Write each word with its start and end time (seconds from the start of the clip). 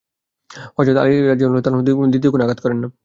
হযরত 0.77 0.97
আলী 0.97 1.13
রাযিয়াল্লাহু 1.23 1.61
আনহু 1.69 1.81
দ্বিতীয় 2.11 2.31
কোন 2.33 2.41
আঘাত 2.41 2.59
করেন 2.61 2.77
না। 2.83 2.87